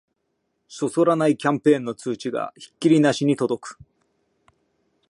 [0.67, 3.79] そそらないキャンペーンの通知がひっきりなしに届く